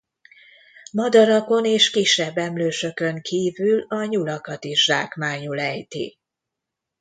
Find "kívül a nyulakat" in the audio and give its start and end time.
3.21-4.65